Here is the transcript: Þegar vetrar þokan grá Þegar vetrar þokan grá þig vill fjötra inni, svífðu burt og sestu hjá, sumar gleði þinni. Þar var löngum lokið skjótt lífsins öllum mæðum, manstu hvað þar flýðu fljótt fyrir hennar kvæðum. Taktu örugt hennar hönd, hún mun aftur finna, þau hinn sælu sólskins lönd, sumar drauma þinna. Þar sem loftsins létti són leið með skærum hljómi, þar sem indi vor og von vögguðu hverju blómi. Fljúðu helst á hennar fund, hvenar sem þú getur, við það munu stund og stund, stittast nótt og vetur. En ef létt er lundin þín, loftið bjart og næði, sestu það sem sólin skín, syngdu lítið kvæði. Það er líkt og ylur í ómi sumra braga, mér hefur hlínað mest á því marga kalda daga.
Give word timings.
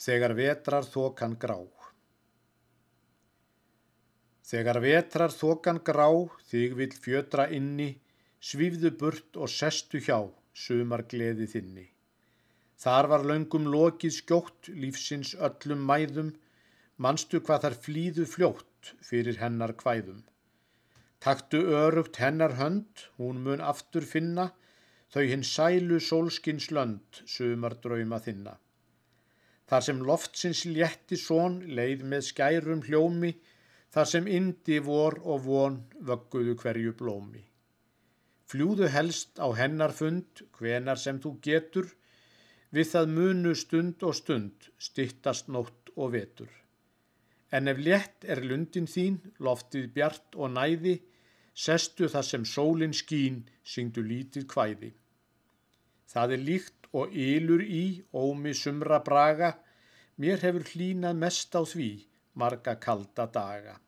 Þegar 0.00 0.34
vetrar 0.38 0.86
þokan 0.88 1.36
grá 1.40 1.58
Þegar 4.50 4.80
vetrar 4.82 5.30
þokan 5.30 5.78
grá 5.86 6.08
þig 6.50 6.72
vill 6.78 6.94
fjötra 7.04 7.44
inni, 7.54 7.90
svífðu 8.42 8.90
burt 9.02 9.36
og 9.38 9.50
sestu 9.52 10.00
hjá, 10.02 10.16
sumar 10.62 11.04
gleði 11.12 11.46
þinni. 11.52 11.84
Þar 12.82 13.08
var 13.12 13.26
löngum 13.30 13.68
lokið 13.74 14.16
skjótt 14.16 14.70
lífsins 14.82 15.36
öllum 15.48 15.84
mæðum, 15.90 16.32
manstu 16.96 17.38
hvað 17.44 17.66
þar 17.66 17.76
flýðu 17.84 18.26
fljótt 18.32 18.90
fyrir 19.10 19.38
hennar 19.42 19.76
kvæðum. 19.84 20.24
Taktu 21.22 21.60
örugt 21.84 22.18
hennar 22.24 22.56
hönd, 22.58 23.04
hún 23.20 23.44
mun 23.44 23.62
aftur 23.62 24.08
finna, 24.14 24.48
þau 25.14 25.24
hinn 25.30 25.46
sælu 25.46 26.00
sólskins 26.02 26.70
lönd, 26.74 27.22
sumar 27.36 27.78
drauma 27.84 28.18
þinna. 28.26 28.56
Þar 29.70 29.84
sem 29.86 30.00
loftsins 30.02 30.64
létti 30.66 31.14
són 31.14 31.60
leið 31.78 32.00
með 32.12 32.24
skærum 32.26 32.80
hljómi, 32.88 33.30
þar 33.94 34.08
sem 34.12 34.26
indi 34.26 34.80
vor 34.82 35.20
og 35.22 35.44
von 35.44 35.76
vögguðu 36.08 36.56
hverju 36.58 36.94
blómi. 36.98 37.44
Fljúðu 38.50 38.88
helst 38.90 39.38
á 39.38 39.46
hennar 39.54 39.94
fund, 39.94 40.42
hvenar 40.58 40.98
sem 40.98 41.20
þú 41.22 41.36
getur, 41.46 41.86
við 42.74 42.90
það 42.94 43.12
munu 43.14 43.52
stund 43.54 44.02
og 44.02 44.16
stund, 44.18 44.66
stittast 44.78 45.46
nótt 45.54 45.92
og 45.94 46.16
vetur. 46.16 46.50
En 47.54 47.70
ef 47.70 47.78
létt 47.78 48.26
er 48.26 48.42
lundin 48.42 48.90
þín, 48.90 49.20
loftið 49.38 49.86
bjart 49.94 50.34
og 50.34 50.50
næði, 50.56 50.96
sestu 51.54 52.10
það 52.10 52.26
sem 52.26 52.44
sólin 52.56 52.94
skín, 52.94 53.44
syngdu 53.62 54.02
lítið 54.02 54.50
kvæði. 54.50 54.90
Það 56.10 56.34
er 56.34 56.46
líkt 56.46 56.88
og 56.90 57.14
ylur 57.14 57.62
í 57.62 57.84
ómi 58.10 58.54
sumra 58.56 58.98
braga, 59.06 59.54
mér 60.20 60.42
hefur 60.44 60.66
hlínað 60.72 61.20
mest 61.22 61.54
á 61.56 61.62
því 61.64 61.90
marga 62.40 62.74
kalda 62.76 63.24
daga. 63.32 63.78